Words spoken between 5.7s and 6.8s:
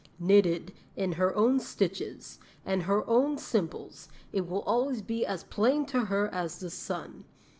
to her as the